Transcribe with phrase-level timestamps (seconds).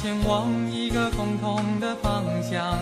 [0.00, 2.78] 前往一个共同的方向。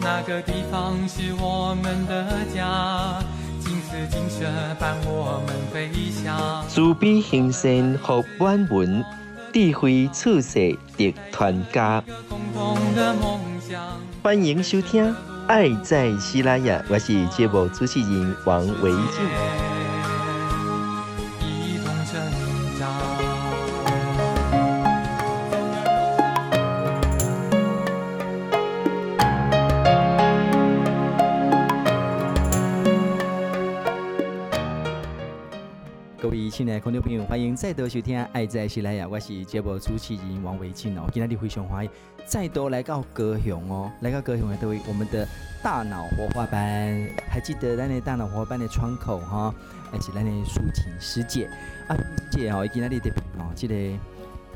[0.00, 3.22] 那个地方是我们的家，
[3.60, 4.44] 金丝金色
[4.78, 6.62] 伴我们飞翔。
[6.68, 9.04] 慈悲行善福满门，
[9.52, 12.02] 智慧处世得传家。
[12.28, 13.80] 共同的梦想。
[14.22, 15.10] 欢迎收听
[15.46, 19.73] 《爱在西拉雅》，我是节目主持人王维静。
[36.34, 41.08] 亲爱的观众朋友，欢迎再度收听《爱在西拉雅》，我是节目主持人王维静哦。
[41.12, 41.90] 今天你非常欢迎
[42.26, 45.26] 再度来到高雄哦，来到高雄的各位，我们的
[45.62, 49.54] 大脑活化班，还记得咱的大脑活化班的窗口哈，
[49.92, 51.48] 还是咱的抒情师姐
[51.86, 53.74] 啊，师姐哦，今天你的哦，这个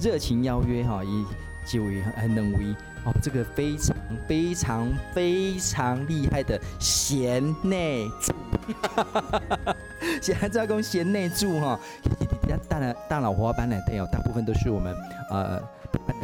[0.00, 1.24] 热情邀约哈，以
[1.64, 3.96] 几位很能为哦，这个非常
[4.26, 8.32] 非常非常厉害的贤内助。
[10.20, 11.78] 贤在在公贤内助哈，
[12.68, 14.94] 大大大脑活化班的队友，大部分都是我们
[15.30, 15.60] 呃，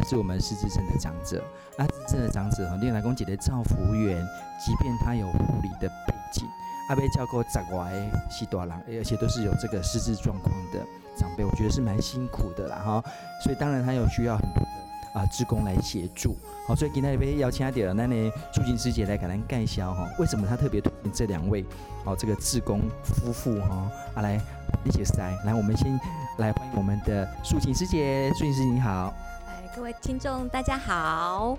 [0.08, 1.42] 是我们失智症的长者。
[1.76, 4.24] 那失智症的长者哈，另外讲几个照服员，
[4.64, 6.44] 即便他有护理的背景，
[6.88, 7.92] 阿被叫过十外
[8.30, 10.80] 西多郎，而且都是有这个失智状况的
[11.16, 13.04] 长辈，我觉得是蛮辛苦的啦哈。
[13.42, 14.63] 所以当然他有需要很多
[15.14, 16.36] 啊志工来协助。
[16.66, 21.64] 好，所以今天被邀请到了，那呢素琴师姐来给咱介绍哈，为什么她特别推荐这两位
[22.04, 24.38] 哦，这个志工夫妇哈，啊来
[24.84, 25.98] 一起来，来我们先
[26.38, 29.14] 来欢迎我们的素琴师姐，素琴师姐你好，
[29.46, 31.56] 哎，各位听众大家好。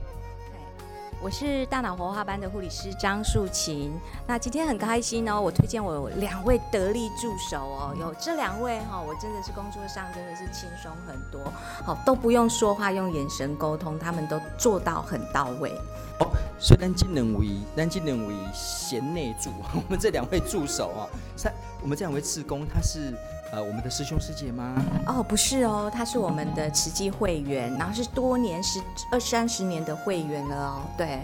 [1.26, 3.92] 我是大脑活化班的护理师张素琴。
[4.28, 11.52] 那今天很开心哦，我推荐我两位得力助手哦，有这两位哈，我真的是工作上真的是轻松很多，
[11.84, 15.72] 好都不用说话，用眼神沟通，他们都做到很到位。
[16.20, 23.16] 哦，所以单技能为单技能为贤内助， 我们这两位助手啊，三，我们这两位志工他是。
[23.56, 24.76] 呃，我们的师兄师姐吗？
[25.08, 30.82] 哦，不是哦，他是我们的慈济会员，然后是多年十二三十年的会员了哦。
[30.98, 31.22] 对，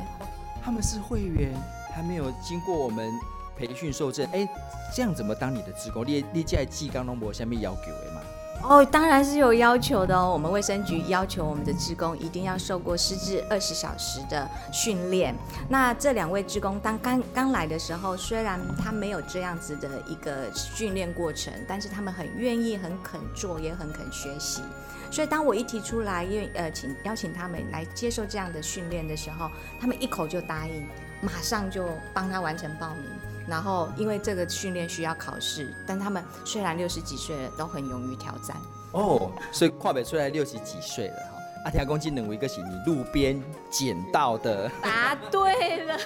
[0.64, 1.52] 他们是会员，
[1.94, 3.12] 还没有经过我们
[3.58, 4.48] 培训受证，哎，
[4.96, 6.08] 这样怎么当你的职工？
[6.08, 8.22] 你你在技刚龙博下面要给我吗？
[8.64, 10.32] 哦，当然是有要求的哦。
[10.32, 15.36] 我们卫生局要求我们的职工一定要受过失智二十小时的训练。
[15.68, 24.62] 那这两位职工当刚刚来的时候，虽然他没有这样子的一个训练过程，但是他们很愿意、很肯做，也很肯学习。
[25.10, 30.88] 所以当我一提出来，愿呃请邀请他们来接受这样的训练的时候，他们一口就答应，
[31.20, 33.31] 马上就帮他完成报名。
[33.48, 38.56] 然后，因为这个训练需要考试，但他们虽然六十几岁了，都很勇于挑战。
[38.94, 41.38] 哦，所以跨北出来六十几岁了哈。
[41.66, 44.70] 阿田公斤能为一个是你路边捡到的。
[44.82, 45.98] 答对了，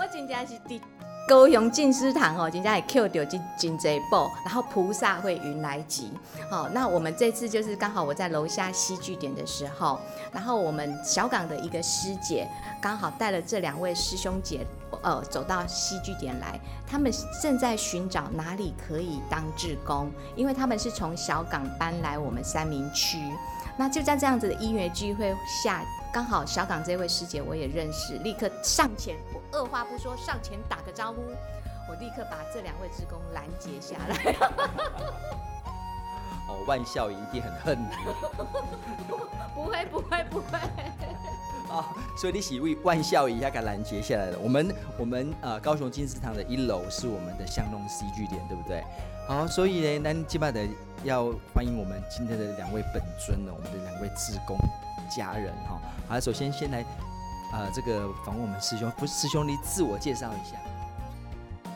[0.00, 0.80] 我真正是第。
[1.26, 6.10] 高雄静思堂哦，人家也 Q 掉金金贼宝，然后菩萨会云来集。
[6.50, 9.98] 好，那我们这次就是刚好我在楼下西据点的时候，
[10.30, 12.46] 然后我们小港的一个师姐
[12.78, 14.66] 刚好带了这两位师兄姐，
[15.00, 17.10] 呃，走到西据点来，他们
[17.42, 23.18] 正在寻找哪里可以当志工，因为他们是从小港搬来我们三民区。
[23.76, 29.16] 那就在这样子的因缘聚会下，刚好小港这位师姐我也认识，立刻上前，
[29.54, 31.22] 二话不说上前打个招呼，
[31.88, 34.34] 我立刻把这两位职工拦截下来。
[36.48, 37.88] 哦，万孝一定很恨你。
[39.54, 40.58] 不会不会不会。
[41.70, 41.84] 哦，
[42.18, 44.38] 所以你是为万孝一下给拦截下来的。
[44.38, 48.84] 我们我们呃高雄金石堂的一楼是我们的巷弄 C 据点，对不对？
[49.28, 50.66] 好，所以呢，那基本的
[51.04, 54.58] 要欢迎我们今天的两位本尊呢，我们的两位志工
[55.08, 55.80] 家人哈。
[56.08, 56.84] 好，首先先来，
[57.54, 60.56] 呃，这个访问我们师兄，不是师兄，你自我介绍一下。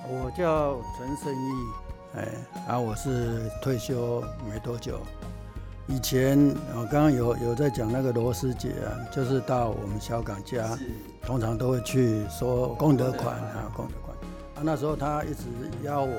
[0.09, 1.53] 我叫陈胜义，
[2.17, 2.29] 哎，
[2.67, 4.99] 然后我是退休没多久，
[5.87, 6.37] 以前
[6.75, 10.77] 我刚刚有有在讲那个罗师姐啊，就是到我们小港家，
[11.23, 14.17] 通常都会去说功德款啊，功德款。
[14.57, 15.45] 啊，那时候他一直
[15.85, 16.19] 邀我。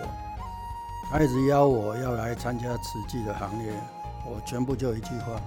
[1.12, 3.74] 他一直邀我要来参加慈济的行列，
[4.28, 5.42] 我全部就一句话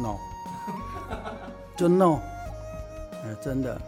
[0.00, 0.16] ，no，
[1.76, 2.20] 就 no，
[3.24, 3.80] 哎，真的。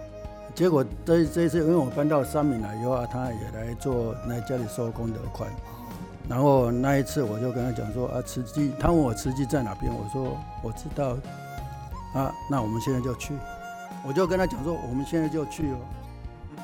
[0.55, 5.51] 结果这这一次，因为我搬到三明来以后啊，他也来做来家里收功德款。
[6.29, 11.17] 然后那一次我就跟他讲说啊，慈济，他问我慈济在哪边，我说我知道。
[12.15, 13.35] 啊，那我们现在就去。
[14.07, 15.77] 我就跟他讲说，我们现在就去哦。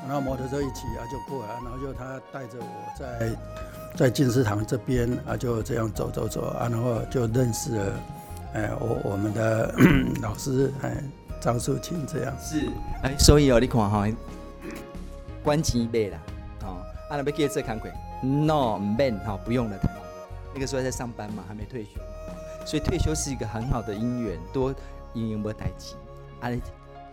[0.05, 3.31] 然后摩托车一骑啊就过来，然后就他带着我在。
[3.95, 7.93] 在静思堂这边啊，就这样走走走啊，然后就认识了
[8.53, 9.73] 哎，我我们的
[10.21, 11.01] 老师哎
[11.39, 12.35] 张素琴这样。
[12.39, 12.67] 是。
[13.03, 14.07] 哎，所以哦，你看哈，
[15.43, 16.17] 关机背了
[16.63, 17.91] 哦，啊那边给这看鬼
[18.21, 19.89] ，no man 哈，不用了，他
[20.53, 22.01] 那个时候在上班嘛，还没退休，
[22.65, 24.73] 所以退休是一个很好的姻缘，多
[25.13, 25.95] 姻缘没代志，
[26.41, 26.49] 啊，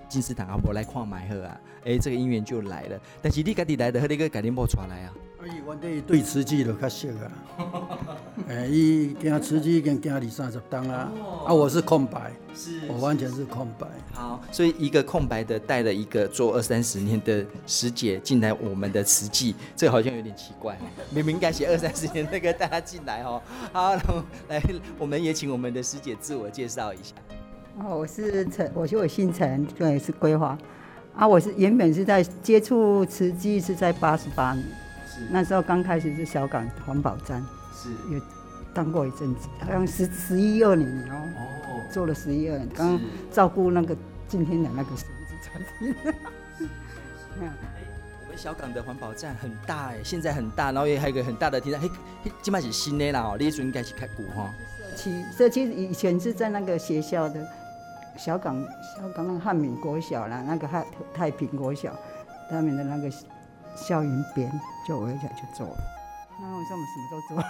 [0.08, 5.12] 金丝堂阿婆来看买喝啊，哎，这个姻缘就来了，但是你家己来的，和那个改天莫出来啊。
[5.46, 7.28] 伊原底对瓷器就较熟啊，
[8.48, 11.12] 哎，伊行瓷器已经行二三十档啊，
[11.46, 13.86] 啊，我是空白，是，我完全是空白。
[14.12, 20.78] 好，所以一个空白的带了一个做二三十年的师姐进来我们的瓷器，这个好像有点奇怪，
[21.10, 23.42] 明明该写二三十年那个带她进来哦。
[23.72, 23.94] 好，
[24.48, 24.62] 来，
[24.98, 27.14] 我们也请我们的师姐自我介绍一下。
[27.80, 30.56] 哦，我是陈，我是我姓陈，对，是规划。
[31.14, 34.64] 啊，我是原本是在接触瓷器是在八十八年。
[35.30, 38.20] 那时候刚开始是小港环保站，是有
[38.72, 41.28] 当过一阵子，好像十十一二年哦，
[41.68, 43.00] 哦，做了十一二年，刚
[43.30, 43.96] 照顾那个
[44.28, 45.94] 今天的那个绳子餐厅。
[47.38, 51.90] 我们小港的环保站很大哎，现在很大，然后也还有一个很大的停车，嘿，
[52.24, 54.50] 嘿，基本是新的啦哦，那时候应该是开古哈。
[54.80, 57.46] 社区社区以前是在那个学校的
[58.16, 58.60] 小港
[58.96, 61.96] 小港那个汉民国小啦，那个太太平国小
[62.50, 63.10] 他们的那个。
[63.76, 64.48] 校园边
[64.86, 65.76] 就我一下就做了，
[66.40, 67.42] 那我说我们什么都做，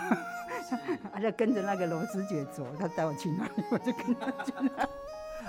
[1.12, 4.88] 他就跟着那个罗师姐走，他带我去哪里我就跟他去哪。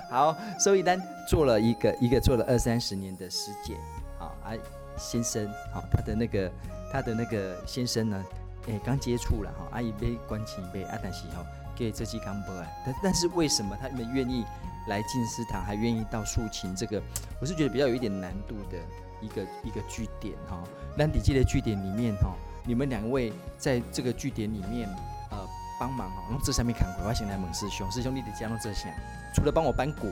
[0.09, 3.77] 好，所以单，做了一个一个做了二三十年的师姐，
[4.17, 4.51] 好啊
[4.97, 6.51] 先生，好他的那个
[6.91, 8.25] 他的那个先生呢，
[8.67, 11.45] 哎、欸、刚接触了哈，阿姨被关起被阿达西哈
[11.75, 14.43] 给这期刚播哎，但但是为什么他们愿意
[14.87, 17.01] 来进师堂，还愿意到竖琴这个，
[17.39, 18.77] 我是觉得比较有一点难度的。
[19.21, 20.63] 一个一个据点哈，
[20.97, 22.35] 兰迪记的据点里面哈，
[22.65, 24.87] 你们两位在这个据点里面
[25.31, 25.37] 呃
[25.79, 28.93] 帮忙哈，从这上面砍鬼，我先来猛师兄，师兄你得加入这些，
[29.33, 30.11] 除了帮我搬鼓，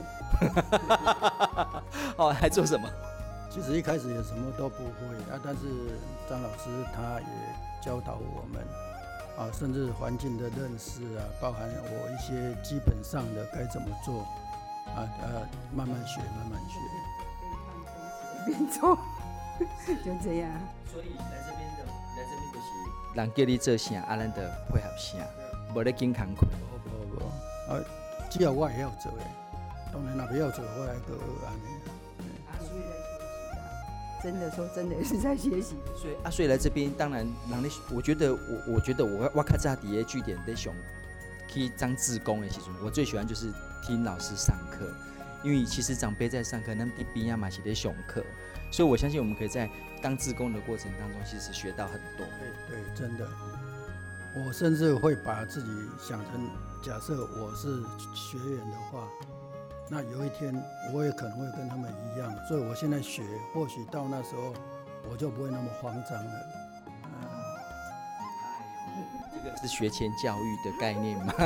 [2.16, 2.88] 哦还做什么？
[3.50, 5.60] 其实一开始也什么都不会啊，但是
[6.28, 7.26] 张老师他也
[7.80, 8.60] 教导我们
[9.38, 14.22] 啊，甚至环境的认识啊，包含我一些基本上的该怎么做
[14.96, 16.80] 啊呃，慢慢学，慢慢学。
[18.44, 18.96] 变做，
[20.04, 20.50] 就这样。
[20.90, 22.66] 所以来这边的，来这边就是
[23.14, 25.18] 人叫你做啥，阿兰的配合啥，
[25.74, 26.46] 无咧紧扛苦。
[26.46, 27.24] 不不不，
[27.72, 27.80] 啊，
[28.30, 29.26] 只要我也要做诶，
[29.92, 31.14] 当然那不要做，我来都
[31.46, 31.66] 安尼。
[32.46, 35.76] 阿水来学习啊，真的说真的是在学习。
[35.96, 40.72] 所以阿水来这边，当然让你，我觉得我我觉得我我看这底下据点在上，
[41.48, 43.52] 去当志工的时候，我最喜欢就是
[43.84, 44.86] 听老师上课。
[45.44, 48.24] 因为其实长辈在上课，那么一边要嘛写的熊课，
[48.72, 49.68] 所以我相信我们可以在
[50.02, 52.26] 当志工的过程当中，其实学到很多。
[52.68, 53.28] 对对，真的，
[54.34, 55.68] 我甚至会把自己
[56.00, 56.48] 想成，
[56.82, 57.82] 假设我是
[58.14, 59.06] 学员的话，
[59.90, 60.54] 那有一天
[60.94, 64.54] 我也可能会跟他们一样，所以我现在学，或许到那时候
[65.10, 66.32] 我就不会那么慌张了。
[69.60, 71.32] 是学前教育的概念吗？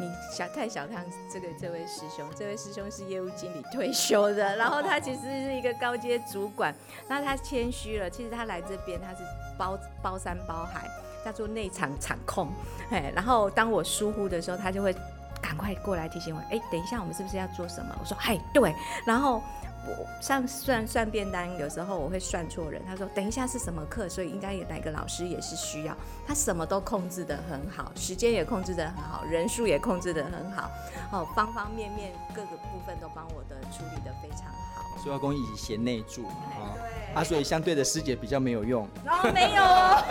[0.00, 6.74] 你小太小看这个这位师兄，这位师兄是业务经理退休的，然后他其实是一个高阶主管，
[7.08, 9.22] 那他谦虚了，其实他来这边他是
[9.58, 10.88] 包包山包海，
[11.24, 12.48] 叫做内场场控，
[12.90, 14.92] 哎，然后当我疏忽的时候，他就会
[15.40, 17.96] 赶快过来提醒我，哎，等一下我们是不是要做什么？
[18.00, 18.74] 我说，嘿，对，
[19.06, 19.42] 然后。
[19.86, 22.82] 我像算算便当，有时候我会算错人。
[22.86, 25.96] 他说等一下是什么课，所以应该也哪个老师也是需要。
[26.26, 30.70] 他什么都控制的很好，时间也控制的很好，人数也控制的很好，
[31.12, 34.82] 哦，方方面面各个部分都帮我的处理的非常好。
[34.96, 36.76] 所以要公益贤内助啊，
[37.16, 38.88] 啊，所以相对的师姐比较没有用。
[39.04, 40.04] 然后没有哦。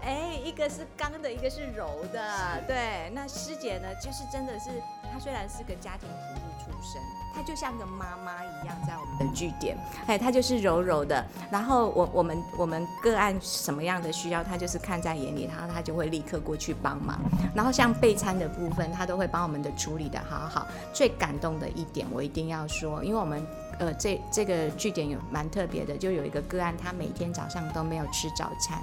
[0.00, 2.20] 哎，一个是刚的，一个是柔的，
[2.66, 3.10] 对。
[3.14, 4.70] 那师姐呢，就是真的是，
[5.14, 7.00] 她虽然是个家庭主妇出身，
[7.32, 9.78] 她就像个妈妈一样，在我们的据点，
[10.08, 11.24] 哎，她就是柔柔的。
[11.52, 17.20] 然后我我们我们个案什么样的需要，她就是看在眼里，然后她就会立刻过去帮忙。
[17.54, 20.66] 然后像备餐的部分，她都会帮我们的处理的好好。
[20.92, 23.46] 最感动的一点，我一定要说，因为我们
[23.78, 28.82] 呃这这个据点有蛮特别的，就有一个个案，他每天早上都没有吃早餐。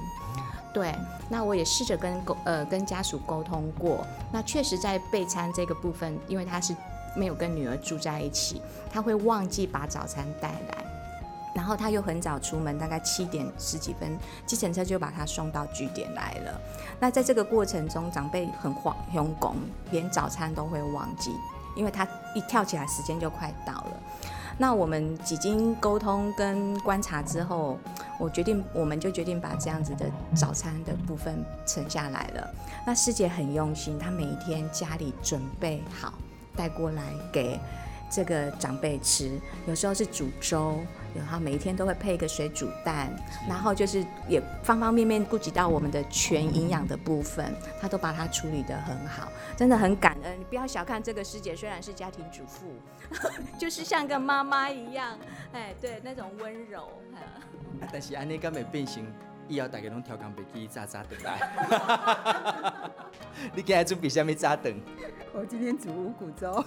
[0.74, 0.96] 对，
[1.30, 6.74] 那我也试着跟沟呃跟家属沟通过，那确实在备餐这个部分，因为他是
[7.16, 10.86] 没有跟女儿住在一起，他会忘记把早餐带来，
[11.54, 16.62] 然后他又很早出门，大概七点十几分，计程车就把他送到据点来了。
[17.00, 19.58] 那在这个过程中，长辈很慌凶拱，
[19.92, 21.36] 连早餐都会忘记，
[21.76, 23.92] 因为他一跳起来，时间就快到了。
[24.58, 27.78] 那我们几经沟通跟观察之后，
[28.20, 30.06] 我决定，我们就决定把这样子的
[30.36, 32.54] 早餐的部分存下来了。
[32.86, 36.14] 那师姐很用心，她每一天家里准备好
[36.56, 37.60] 带过来给
[38.10, 40.78] 这个长辈吃，有时候是煮粥。
[41.16, 43.10] 然后每一天都会配一个水煮蛋，
[43.48, 50.40] 然后就是也方方面面顾及到我们的全营养的部分，他都把它处理得很好，真的很感恩。
[50.40, 52.74] 你不要小看这个师姐，虽然是家庭主妇，
[53.60, 55.18] 就是像个妈妈一样，
[55.54, 56.90] 哎，对，那种温柔。
[57.92, 59.04] 但是安尼敢会变成
[59.48, 61.40] 以后大家拢调工飞机炸炸等来？
[63.56, 64.74] 你今日准备什么炸等？
[65.34, 66.64] 我今天煮五谷粥。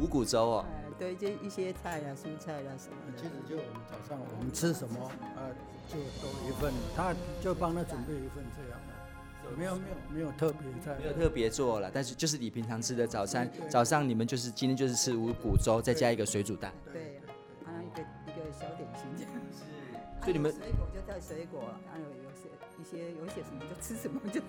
[0.00, 0.64] 五谷粥哦。
[1.02, 3.18] 对，就一些菜啊、蔬菜啊什么的。
[3.18, 5.04] 其实就我们早上我们吃什么
[5.34, 5.50] 啊，
[5.88, 16.72] 就多一份，他就帮他准备一份这样的，没有没有没有特别菜，没有特别做了，但是就是你平常吃的早餐，早上你们就是今天就是吃五谷粥，再加一个水煮蛋。
[16.92, 17.20] 对，
[17.66, 19.32] 还有一个一个小点心这样。
[19.50, 22.48] 是，所以你们水果就带水果，还有有些
[22.80, 24.40] 一些有些什么就吃什么就。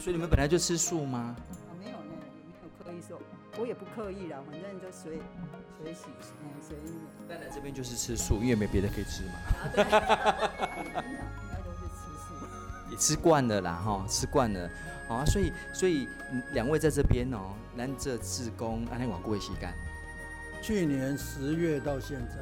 [0.00, 1.36] 所以你们本来就吃素吗？
[2.86, 3.20] 没有没有没有刻意说，
[3.58, 5.20] 我也不刻意啦，反正就随。
[5.82, 6.04] 随喜，
[6.42, 6.94] 嗯，随意。
[7.28, 9.32] 但来这边就是吃素，因为没别的可以吃嘛。
[9.34, 9.90] 啊、对， 应
[11.50, 12.28] 该都是吃素。
[12.90, 14.70] 也吃惯了啦，哈，吃惯了。
[15.08, 16.08] 好啊，所以所以
[16.52, 19.74] 两位在这边哦、喔，咱这志工安尼往过会洗干。
[20.62, 22.36] 去年十月到现在，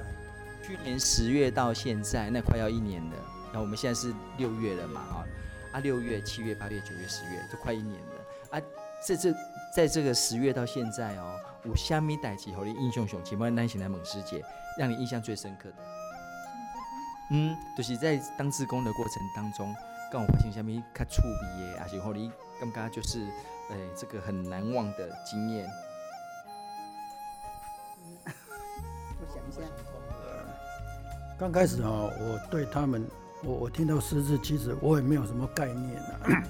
[0.65, 3.17] 去年十月到现在，那快要一年了。
[3.47, 5.27] 然后我们现在是六月了嘛，哈，
[5.73, 8.59] 啊，六月、七月、八月、九月、十月，都快一年了。
[8.59, 8.63] 啊，
[9.05, 9.35] 这这
[9.75, 11.49] 在这个十月到现在哦、喔。
[11.65, 14.45] 有虾米代志，和你印象上，请问咱先来猛师姐，
[14.77, 15.77] 让你印象最深刻的？
[17.31, 19.73] 嗯，就是在当志工的过程当中，
[20.11, 25.67] 跟我发生虾米较趣味的，还是和你刚刚就是，诶、欸，这个很难忘的经验。
[28.27, 29.61] 我想一下，
[31.39, 33.07] 刚开始啊，我对他们，
[33.45, 36.43] 我我听到师字，其实我也没有什么概念啊，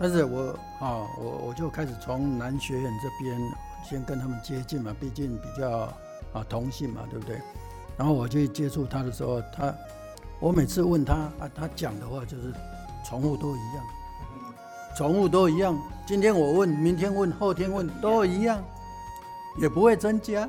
[0.00, 3.40] 但是我啊，我我就开始从男学院这边。
[3.82, 5.88] 先跟他们接近嘛，毕竟比较
[6.34, 7.40] 啊同性嘛，对不对？
[7.96, 9.74] 然后我去接触他的时候，他
[10.38, 12.52] 我每次问他啊，他讲的话就是
[13.06, 13.84] 宠物都一样，
[14.94, 15.74] 宠物都一样。
[16.06, 18.62] 今天我问，明天问，后天问，都一样，
[19.58, 20.46] 也不会增加，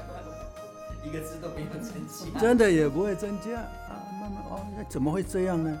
[1.04, 1.92] 一个字都没有增
[2.32, 4.02] 加，真的也不会增加啊。
[4.18, 5.78] 慢慢哦，那怎么会这样呢？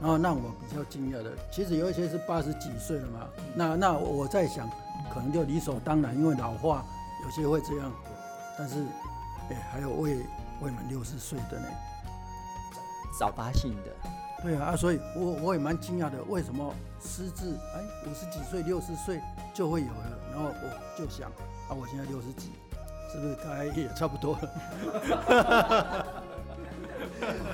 [0.00, 4.68] 然后让我比较惊讶的，其实有一些是八十几岁了嘛，那那我在想。
[5.08, 6.84] 可能就理所当然，因为老化
[7.22, 7.90] 有些会这样，
[8.58, 8.84] 但是，
[9.48, 10.16] 哎，还有未
[10.60, 11.66] 未满六十岁的呢，
[13.18, 13.92] 早发性的，
[14.42, 19.22] 对啊，啊，所以我我也蛮惊讶的，为什么失智哎五十几岁六十岁
[19.54, 20.18] 就会有了？
[20.32, 22.50] 然后我就想，啊，我现在六十几，
[23.10, 26.05] 是不是该也差不多了？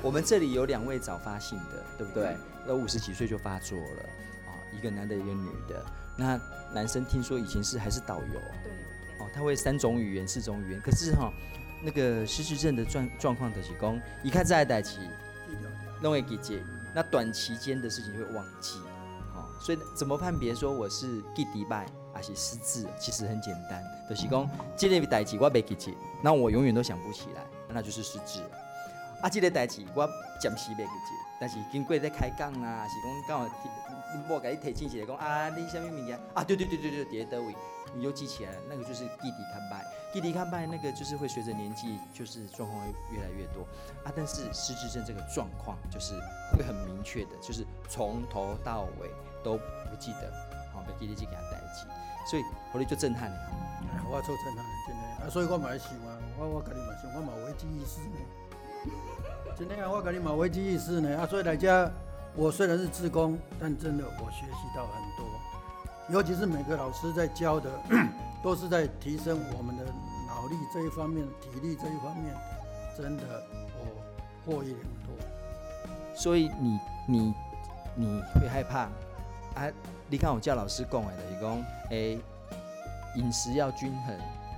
[0.03, 2.35] 我们这里有两位早发性的，对不对？
[2.67, 4.03] 都五十几岁就发作了
[4.47, 5.81] 啊，一个男的，一个女的。
[6.17, 6.39] 那
[6.73, 8.71] 男生听说以前是还是导游，对，
[9.19, 11.33] 哦，他会三种语言、四种语言，可是哈、哦，
[11.81, 14.99] 那个失智症的状状况的是讲，一开始爱代志，
[16.01, 16.61] 弄会记记，
[16.93, 18.79] 那短期间的事情会忘记，
[19.33, 22.85] 哦，所以怎么判别说我是记迪拜还是失智？
[22.99, 28.41] 其实很简单，就是讲，这个代志我没记记，那我永远都想不起来，那就是失智。
[29.23, 30.05] 啊，这个代志我
[30.37, 33.49] 暂时没记记，但是经过在开讲啊，是讲刚好。
[34.29, 36.43] 我给你提醒起来讲啊，你什么名字啊？
[36.43, 37.55] 对对对对对，叠德伟，
[37.95, 43.63] 你就记起来，那个就是弟弟看败，记忆看败，那个就是会随着年纪，就是状况会越来越多
[44.03, 44.11] 啊。
[44.13, 46.13] 但是失智症这个状况就是
[46.51, 49.09] 会很明确的，就是从头到尾
[49.41, 49.57] 都
[49.89, 50.29] 不记得，
[50.73, 51.87] 好、哦，被记忆记给他带起，
[52.29, 53.37] 所以后来就震撼了。
[54.11, 58.17] 我做震撼，真的啊，所以我蛮想啊，我我跟你蛮想，我蛮危机意识呢。
[59.57, 61.89] 真的啊，我跟你买危机意识呢啊，所以大家。
[62.35, 65.23] 我虽然是自工，但真的我学习到很多，
[66.09, 67.69] 尤其是每个老师在教的，
[68.41, 69.83] 都是在提升我们的
[70.25, 72.35] 脑力这一方面、体力这一方面，
[72.97, 73.23] 真的
[73.77, 74.01] 我
[74.43, 76.15] 获益良多。
[76.15, 77.33] 所以你你
[77.95, 78.89] 你会害怕
[79.53, 79.71] 啊？
[80.09, 82.19] 你看我叫老师讲的，就是讲，诶，
[83.15, 84.17] 饮食要均衡，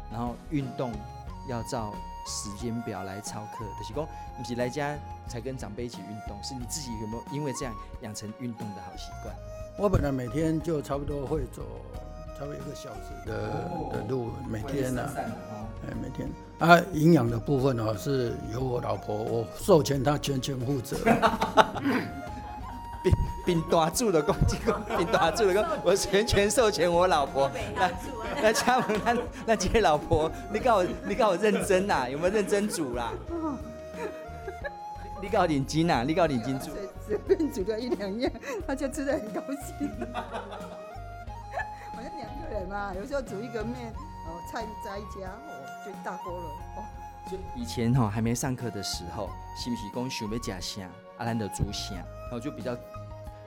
[0.09, 0.93] 然后运动
[1.49, 1.91] 要照
[2.25, 4.95] 时间表来操课，就是讲，不是来家
[5.27, 9.35] 才跟长辈一起运动，是你自己有没有因为这样养成运动的好习惯？
[9.77, 11.61] 我本来每天就差不多会走
[12.37, 15.13] 差不多一个小时的、哦、的路，每天呢、啊，
[15.87, 16.29] 哎，每天
[16.59, 20.97] 啊，营养的部分呢是由我老婆，我授权她全权负责。
[23.05, 23.13] 并
[23.45, 27.47] 并大住的公鸡公，并大住的讲，我全权授权我老婆。
[27.77, 27.91] 来
[28.41, 32.09] 来，家门，那那几位老婆，你告我，你告我认真呐、啊？
[32.09, 33.11] 有没有认真煮啦？
[35.21, 36.71] 你搞点金啊，你搞点金煮，
[37.07, 38.31] 随便煮个一两样，
[38.67, 39.89] 他就吃的很高兴。
[41.91, 43.91] 我们两个人嘛，有时候煮一个面，
[44.27, 46.49] 哦，菜加一加，哦，就一大锅了。
[46.77, 46.83] 哦，
[47.31, 50.87] 就以前哈还没上课的时候，是不是讲想要吃啥，
[51.17, 52.75] 阿兰的煮啥，然后就比较。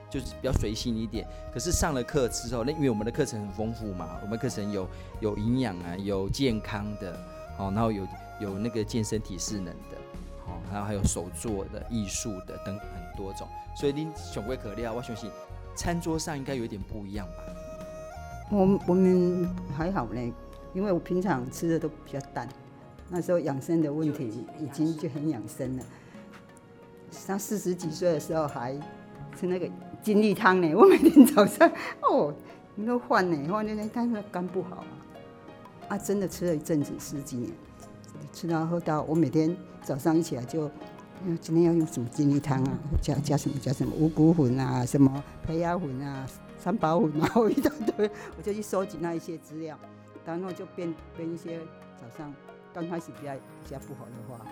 [0.09, 4.87] 就是比较随性一点，可是上了课之后，那因为我们的课程很丰富嘛，我们课程有
[5.19, 7.13] 有营养啊，有健康的，
[7.57, 8.07] 哦，然后有
[8.39, 9.97] 有那个健身体适能的，
[10.47, 15.29] 哦，然后还有手作的、艺术的等很多种，所以您选贵可料，我相信
[15.75, 17.43] 餐桌上应该有点不一样吧？
[18.51, 19.47] 我我们
[19.77, 20.33] 还好呢，
[20.73, 22.49] 因为我平常吃的都比较淡，
[23.09, 25.83] 那时候养生的问题已经就很养生了。
[27.27, 28.75] 他四十几岁的时候还
[29.39, 29.69] 吃那个。
[30.01, 30.71] 精力汤呢？
[30.75, 31.69] 我每天早上
[32.01, 32.33] 哦，
[32.75, 34.87] 你都换呢，换那那，但是肝不好啊。
[35.89, 37.51] 啊，真的吃了一阵子，十几年，
[38.31, 39.53] 吃到喝到，我每天
[39.83, 40.71] 早上一起来就，
[41.41, 42.79] 今天要用什么精力汤啊？
[43.01, 46.25] 加加什么加什么五谷粉啊，什么胚芽粉啊，
[46.57, 49.77] 三宝粉啊， 我一大堆，我就去收集那一些资料，
[50.25, 51.59] 然后就变变一些
[51.97, 52.33] 早上
[52.73, 54.45] 刚开始比较比较不好的话，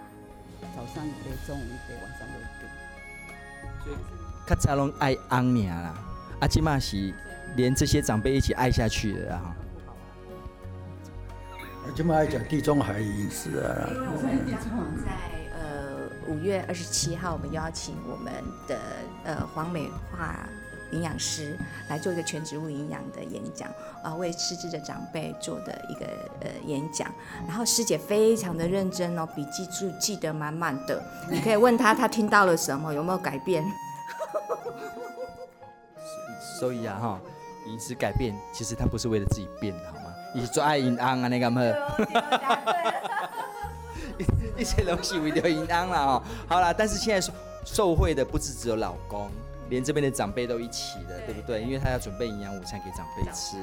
[0.75, 4.16] 早上一杯，中午一杯，晚上又一杯。
[4.47, 5.93] 较早拢爱翁尔啦，
[6.39, 7.13] 啊，即嘛是
[7.57, 9.53] 连这些长辈一起爱下去了哈。
[11.93, 13.89] 即马爱讲地中海饮食啊。
[13.91, 15.11] 因为我们在
[15.59, 18.31] 呃五月二十七号，我们邀请我们
[18.69, 18.79] 的
[19.25, 20.33] 呃黄美华
[20.93, 21.57] 营养师
[21.89, 23.69] 来做一个全植物营养的演讲，
[24.01, 26.05] 啊，为失智的长辈做的一个
[26.39, 27.09] 呃演讲。
[27.45, 31.03] 然后师姐非常的认真哦，笔记就记得满满的。
[31.29, 33.61] 你可以问他，他听到了什么，有没有改变？
[36.59, 37.19] 所以啊，哈，
[37.67, 40.13] 饮食改变，其实他不是为了自己变的，好吗？
[40.33, 41.61] 你是做爱饮安啊，那个么？
[44.57, 46.23] 一些东西为了饮安了哦。
[46.47, 47.31] 好了，但是现在受
[47.63, 49.29] 受贿的不是只有老公，
[49.69, 51.61] 连这边的长辈都一起的，对不对？
[51.63, 53.57] 因为他要准备营养午餐给长辈吃，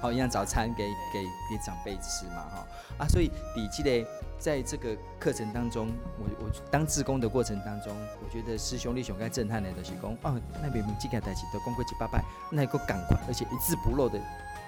[0.00, 2.66] 好，营养早餐给给给长辈吃嘛，哈
[2.98, 4.06] 啊，所以你记得。
[4.40, 7.94] 在这个课程当中，我我当志工的过程当中，
[8.24, 14.18] 我觉得师兄弟兄该震撼的都是讲哦，那边几个代志都讲过七八拜，那个赶快，而且一字不漏的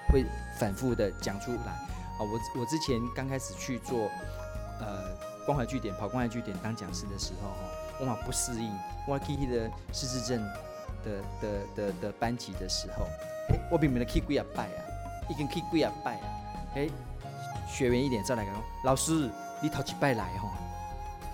[0.09, 0.23] 会
[0.59, 1.71] 反复的讲出来。
[1.71, 4.07] 啊，我我之前刚开始去做
[4.79, 7.55] 呃关怀据点跑关怀据点当讲师的时候，哈，
[7.99, 8.71] 我嘛不适应，
[9.07, 10.39] 我去那个失智症
[11.03, 13.05] 的的的的，班级的时候，
[13.49, 14.79] 欸、我并没有去几啊拜啊，
[15.29, 16.27] 已经去几啊拜啊，
[16.75, 16.89] 哎、
[17.67, 18.53] 学员一点再来讲，
[18.85, 19.29] 老师。
[19.61, 20.51] 你头几拜来哦，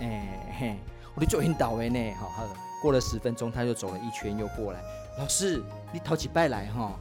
[0.02, 0.22] 哎、
[0.60, 0.76] 嘿，
[1.16, 2.44] 我的做引导的呢，好，好，
[2.80, 4.80] 过了十分钟，他就走了一圈又过来，
[5.18, 6.94] 老师，你头几拜来哈，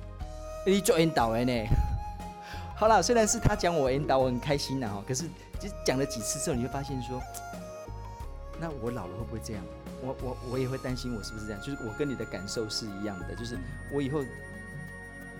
[0.64, 1.66] 你做引导的呢，
[2.74, 5.24] 好了，虽然是他讲我引导，我很开心的哈，可是
[5.60, 7.20] 就讲了几次之后，你会发现说，
[8.58, 9.62] 那我老了会不会这样？
[10.02, 11.60] 我我我也会担心我是不是这样？
[11.60, 13.56] 就是我跟你的感受是一样的，就是
[13.92, 14.24] 我以后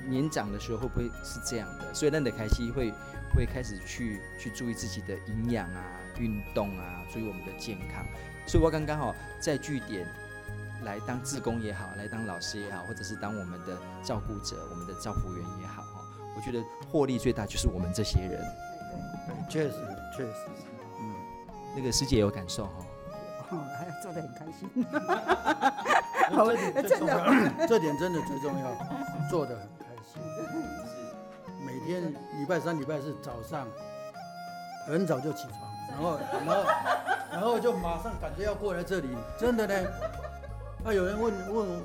[0.06, 1.92] 年长的时候会不会是这样的？
[1.94, 2.92] 所以让你的开心会。
[3.34, 5.84] 会开始去去注意自己的营养啊、
[6.18, 8.02] 运动啊，注意我们的健康。
[8.46, 10.08] 所以我刚刚好在据点
[10.82, 16.00] 来当志工也好，来当老师也好，或者是当我们的照顾者、我们的照顾员也好，哈，
[16.34, 18.42] 我觉得获利最大就是我们这些人。
[19.26, 19.76] 对，确实
[20.16, 20.46] 确实是，
[20.98, 21.14] 嗯，
[21.76, 22.86] 那个师姐有感受哈，
[23.50, 24.68] 哦，还做得很开心。
[26.28, 28.70] 这点最重要，这点真的最重要，
[29.30, 30.20] 做得很开心。
[31.64, 33.66] 每天礼拜三、礼拜四早上
[34.86, 36.64] 很早就起床，然后，然后，
[37.32, 39.08] 然后就马上赶着要过来这里。
[39.38, 39.90] 真的呢，
[40.84, 41.82] 那有人问问，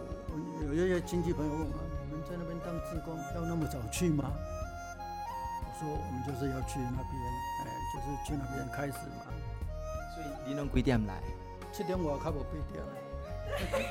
[0.67, 1.67] 有一些亲戚朋友问我，
[2.05, 4.25] 你们在那边当志工要那么早去吗？
[5.65, 7.13] 我说我们就是要去那边，
[7.61, 9.23] 哎，就是去那边开始嘛。
[10.13, 11.13] 所以你能几点来？
[11.73, 12.83] 七点我开播八点。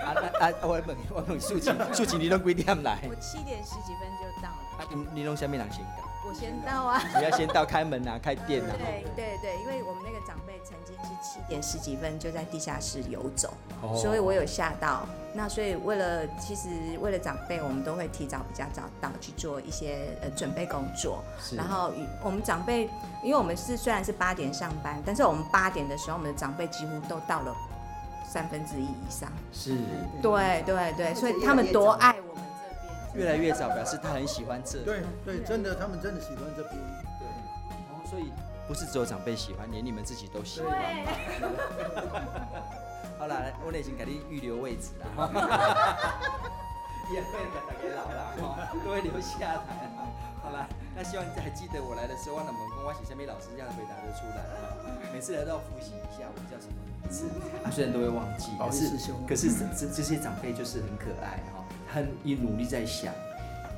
[0.02, 0.52] 啊啊啊！
[0.62, 2.98] 我问，我问素琴，素琴你拢几点来？
[3.08, 4.78] 我七点十几分就到了。
[4.78, 6.02] 啊，你你拢什么人先到？
[6.26, 7.02] 我先到啊！
[7.18, 8.74] 你要先到开门啊，开店啊。
[8.78, 15.06] 对对对，因为我们那个长辈曾经是七点十几分就在地下室游走，哦、所以我有吓到。
[15.34, 16.68] 那所以为了其实
[17.00, 21.22] 为了长辈，我们都会提早比较早到去做一些呃准备工作。
[21.56, 21.92] 然后
[22.22, 22.88] 我们长辈，
[23.22, 27.54] 因为我们是虽然是八点上班，但是我们八点的时候，我们的长辈几乎都到了。
[28.32, 29.76] 三分之一以上是，
[30.22, 32.42] 对对对，所以他们多爱我们
[33.12, 34.84] 这边，越来越早表示他很喜欢这里。
[34.86, 36.74] 对对，真的，他们真的喜欢这边。
[37.20, 37.28] 对，
[37.90, 38.32] 哦，所以
[38.66, 40.72] 不是只有长辈喜欢，连你们自己都喜欢。
[43.18, 45.04] 好了，我已经给你预留位置了。
[47.12, 49.60] 也会给大家老了，都会留下来。
[50.42, 50.66] 好了。
[50.94, 54.76] 那希望你还记得我来的时候，我能跟我写下面老师这样回答得出来啊。
[55.12, 57.26] 每次来都要复习一下我叫什么名字
[57.64, 58.88] 啊，虽然都会忘记，可是
[59.28, 63.12] 可是这这些长辈就是很可爱哈，很也努力在想。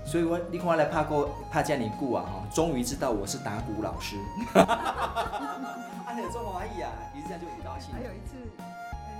[0.06, 4.16] 所以我你看我来怕过帕加尼固啊哈，终于知道我是打鼓老师。
[4.54, 6.92] 啊，你有这么华裔啊？
[7.14, 7.94] 于是这样就很高兴。
[7.94, 8.36] 还有一次，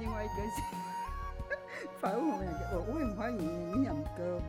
[0.00, 4.40] 另外一个是 反问我们两个，我我很怀疑你们两个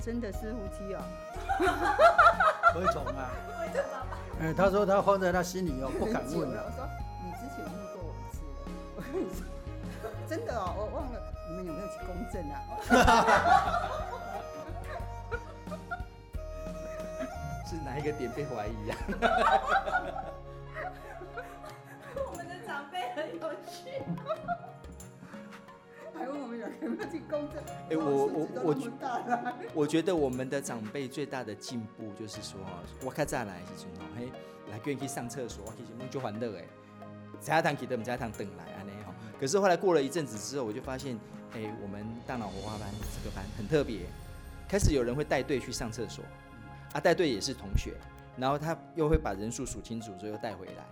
[0.00, 1.00] 真的是夫妻哦。
[2.74, 3.30] 会总啊？
[4.40, 6.64] 哎，他说他放在他心里哦，不敢问了。
[6.64, 6.86] 我说
[7.24, 8.48] 你之前问过我一次了，
[8.96, 9.40] 我跟你说，
[10.28, 11.18] 真的哦，我忘了
[11.50, 12.54] 你们有没有去公证啊？
[17.68, 18.96] 是哪一个点被怀疑啊？
[27.90, 28.76] 哎，我我我，
[29.82, 32.60] 我觉得我们的长辈最大的进步就是说，
[33.04, 34.04] 我开再来是什么？
[34.16, 34.28] 嘿，
[34.70, 36.64] 来愿意去上厕所，其实就欢乐哎，
[37.40, 39.14] 在堂记得我们在堂等来安尼哈。
[39.40, 41.18] 可是后来过了一阵子之后，我就发现，
[41.54, 44.00] 哎，我们大脑活化班这个班很特别，
[44.68, 46.24] 开始有人会带队去上厕所。
[46.92, 47.92] 啊，带队也是同学，
[48.38, 50.84] 然后他又会把人数数清楚，之后又带回来，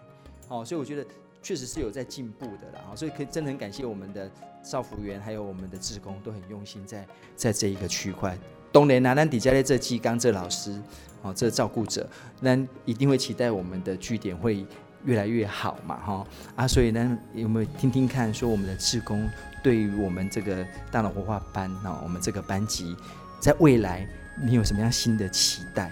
[0.48, 1.06] 哦，所以我觉得
[1.46, 4.28] 确实是有在进步的啦，所以可以真的很感谢我们的
[4.64, 7.06] 少服员，还有我们的志工都很用心在
[7.36, 8.36] 在这一个区块。
[8.72, 10.76] 当然啦，咱底下的这季刚这老师，
[11.22, 12.04] 哦，这照顾者，
[12.40, 14.66] 那一定会期待我们的据点会
[15.04, 19.30] 越来越好嘛，哈啊，所以呢，有没有听听看，说我们的志工
[19.62, 22.96] 对于我们这个大脑活化班啊，我们这个班级
[23.38, 24.04] 在未来。
[24.38, 25.90] 你有什么样新的期待？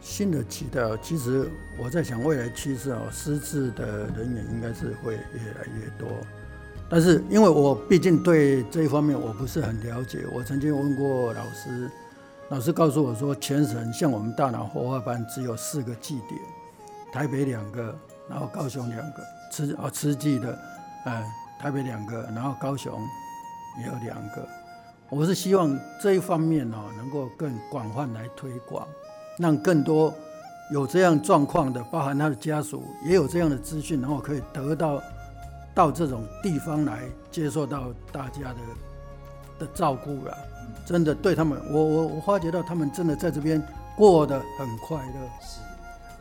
[0.00, 6.08] 新的期待，其实我在想未来趋势哦，失智的人员应该是会越来越多。
[6.88, 11.90] 但是因为我毕竟对这一方面我不是很了解，我曾经问过老师，
[12.48, 16.40] 老师告诉我说，全省像我们大脑活化班只有四个据点，
[17.12, 17.94] 台北两个，
[18.28, 20.58] 然后高雄两个，吃哦慈济的，
[21.04, 21.24] 呃
[21.60, 23.00] 台北两个，然后高雄
[23.80, 24.48] 也有两个。
[25.10, 28.86] 我是希望这一方面哦，能够更广泛来推广，
[29.40, 30.14] 让更多
[30.70, 35.02] 有这样状况的，包含他的家属，也有这样的资讯，然后可以得到
[35.74, 38.58] 到这种地方来接受到大家的
[39.60, 40.36] 的照顾了。
[40.86, 43.60] 真的对他们，我我我发觉到他们真的在这边
[43.96, 45.30] 过得很快乐。
[45.40, 45.60] 是，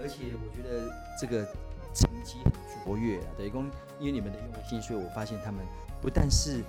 [0.02, 1.46] 而且我觉得这个
[1.94, 2.54] 成绩很
[2.86, 3.26] 卓越啊。
[3.38, 3.62] 等于说，
[4.00, 5.60] 因为你们的用心，所以我发现他们
[6.02, 6.64] 不但是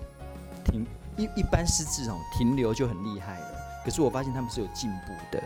[0.65, 0.87] 停。
[1.17, 3.47] 一一般失智哦，停留就很厉害了。
[3.85, 5.43] 可是我发现他们是有进步的，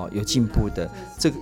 [0.00, 0.90] 好有进步的。
[1.18, 1.36] 这个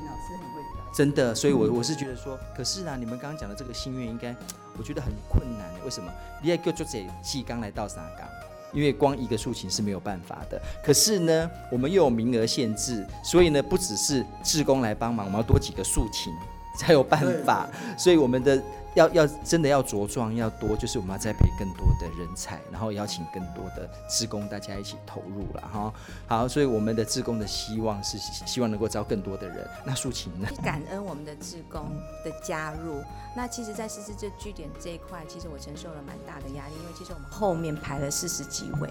[0.95, 4.35] 真的，所以我我是觉得说，可是啊，你们刚刚讲的这个心愿应该，
[4.79, 5.69] 我觉得很困难。
[5.85, 6.11] 为什么？
[6.42, 8.27] 你要叫做这气刚来到沙岗，
[8.73, 10.61] 因为光一个竖琴是没有办法的。
[10.83, 16.33] 可是呢，我们又有名额限制，所以呢，不只是志工来帮忙，我们要多几个竖琴
[16.79, 17.69] 才有办法。
[17.99, 18.62] 所以我们的。
[18.96, 25.94] 要要真的要茁壮要多，就是我们要栽培更多的人才，然后邀请更多的志工，大家一起投入了哈。
[26.26, 29.68] 好，所以我们的志工的希望是希望能够招更多的人。
[29.85, 30.48] 那素琴呢？
[30.64, 31.90] 感恩我们的志工
[32.24, 33.02] 的加入。
[33.37, 38.88] 那其实，在失智这据点这一块，其实我承受了蛮大的压力，因为其实我们后面排了四十几位，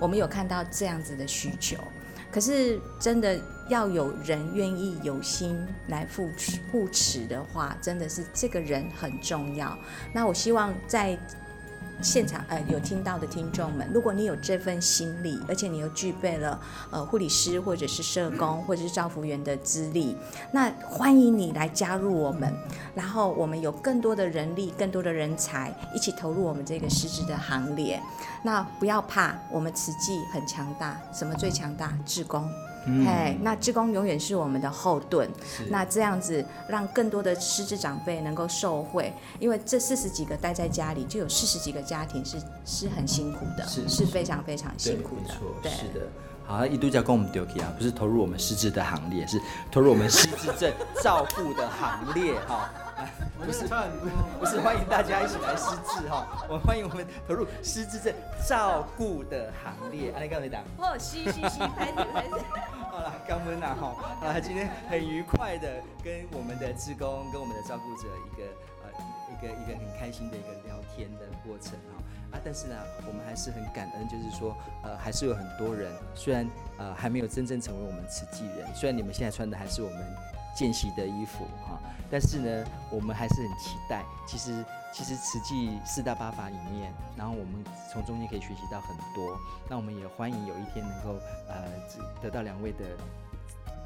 [0.00, 1.76] 我们有看到这样子的需求。
[2.34, 9.78] 可是真的要有人愿意有心来扶持扶持的话，真的是这个人很重要。
[10.12, 11.16] 那我希望在
[12.02, 20.16] 现场呃有听到的听众们，如果你有这份心力，而且你又具备了呃护理师或者是社工或者是照服员的资历，
[20.50, 22.52] 那欢迎你来加入我们。
[22.94, 28.00] 然后我们有更多的人力、更多的人才一起投入我们这个失智的行列。
[28.42, 31.00] 那不要怕，我们慈济很强大。
[31.12, 31.92] 什么最强大？
[32.06, 32.48] 志工。
[32.86, 33.04] 嗯。
[33.04, 35.28] 嘿，那志工永远是我们的后盾。
[35.70, 45.34] 那这样子，让更多的失智长辈能够受惠，因为这四十几个待在家里，就有四十几个家庭是是很辛苦的，是，是非常非常辛苦的。
[45.62, 46.06] 对，是的。
[46.46, 49.40] 好，一度假跟我们丢弃啊，不是投入我们失智的行列，是
[49.72, 50.70] 投入我们失智症
[51.02, 52.70] 照顾的行列哈。
[53.44, 53.66] 不是，
[54.38, 58.14] 不是欢迎大家一起来失智哈，我欢迎我们投入失智症
[58.48, 60.12] 照顾的行列。
[60.12, 62.30] 阿力刚才讲，哦，嘻嘻嘻，开始开始。
[62.90, 68.44] 好了，刚温呐哈，啊，今天很愉快的跟我们的志工跟我们的照顾者一个
[68.84, 68.90] 呃
[69.32, 72.02] 一个一个很开心的一个聊天的过程哈。
[72.32, 72.76] 啊，但是呢，
[73.06, 80.00] 我们还是很感恩，就是说呃还是有很多人虽然呃还没有真正成为我们慈济人，虽然你们现在穿的还是我们
[80.54, 81.80] 见习的衣服哈。
[82.10, 84.04] 但是呢，我们还是很期待。
[84.26, 89.36] 其实，其实慈济四大八法里面，然后我们从中间可以学习到很多。
[89.68, 91.64] 那我们也欢迎有一天能够呃
[92.22, 92.84] 得到两位的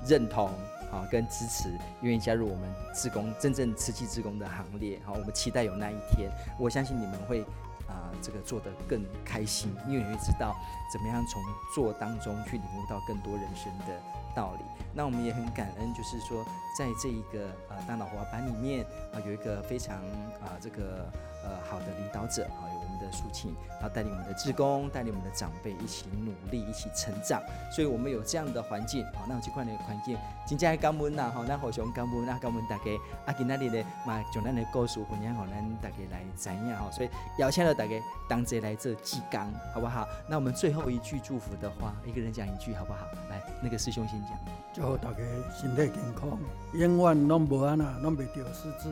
[0.06, 0.50] 认同。
[0.90, 4.98] 好，跟支持，愿意加入我们志工，真正慈济志工的行列。
[5.04, 7.44] 好，我们期待有那一天，我相信你们会
[7.88, 10.54] 啊、这个做得更开心，因为你会知道
[10.92, 11.42] 怎么样从
[11.74, 14.00] 做当中去领悟到更多人生的
[14.36, 14.64] 道理。
[14.94, 16.44] 那我们也很感恩，就是说，
[16.78, 19.96] 在这一个呃大脑活板里面啊、有一个非常
[20.40, 21.10] 啊、这个
[21.42, 22.87] 呃好的领导者啊有。
[22.98, 27.40] 的抒情，然后带领我们的志工，带领我们的长辈一起努力，一起成长。
[27.70, 32.90] 所以，我们有这样的环境，好，那这块的环境，真正感恩呐，好，那互相感恩，那感恩大家，
[33.26, 36.90] 啊，今仔日呢，嘛，将咱的故事分享，让咱大家来知影哈。
[36.90, 39.40] 所以，邀请了大家同齐来做志工，
[39.72, 40.06] 好不好？
[40.28, 43.06] 那我们最后一句祝福的话，一个人讲一句，好不好？
[43.30, 44.30] 来，那个师兄先讲。
[44.74, 45.18] 祝福大家
[45.58, 46.38] 身体健康，
[46.74, 48.88] 永远拢无安那，拢袂掉失智。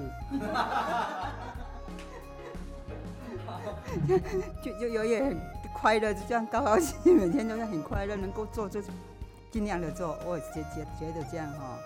[4.62, 5.36] 就 就有也很
[5.74, 8.80] 快乐，就这样高高兴兴，每天都是很快乐，能够做就
[9.50, 10.16] 尽量的做。
[10.26, 11.78] 我觉觉觉得这样哈，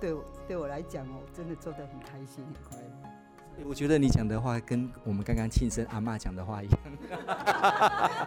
[0.00, 0.14] 对
[0.48, 2.84] 对我来讲，我真的做得很开心，很快乐。
[3.66, 6.78] 我觉得你讲的话跟我们刚刚庆生阿嬷讲的话一样，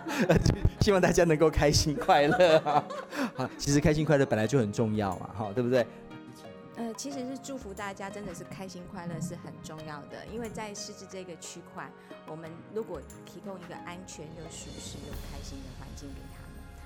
[0.82, 2.60] 希望大家能够开心快乐。
[3.36, 5.86] 好，其实开心快乐本来就很重要嘛，好，对不对？
[6.78, 10.26] 呃，其实是祝福大家，真的是开心快乐是很重要的。
[10.28, 11.90] 因为在失智这个区块，
[12.28, 16.45] 我们如果提供一个安全又舒适又开心的环境给他，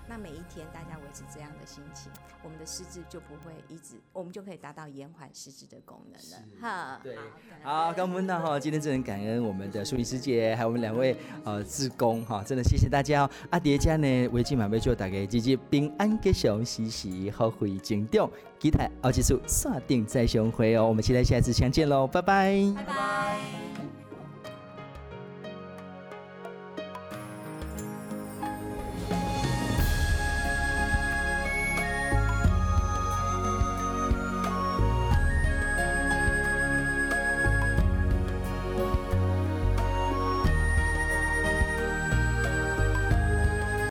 [0.09, 2.11] 那每一天大家维持这样的心情，
[2.43, 6.59] 我们的失智就不会一直，我们就可以达到延缓失智的功能了。
[6.59, 7.15] 哈，对，
[7.61, 13.29] 好，刚问到哈，今天真的很感恩我们的淑仪师姐，还有我们两位呃志工哈，真的谢谢大家哦。
[13.51, 18.27] 阿蝶家呢，维基满杯就大家日日平安吉祥，时时好会成长。
[18.59, 20.85] 期待奥技术，锁定再相会哦！
[20.85, 23.58] 我们期待下次相见喽，拜拜，拜拜。